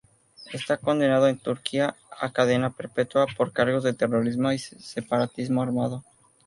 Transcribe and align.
Está 0.51 0.77
condenado 0.77 1.27
en 1.27 1.37
Turquía 1.37 1.95
a 2.19 2.33
cadena 2.33 2.71
perpetua 2.71 3.27
por 3.37 3.53
cargos 3.53 3.83
de 3.83 3.93
terrorismo 3.93 4.51
y 4.51 4.57
separatismo 4.57 5.61
armado. 5.61 6.03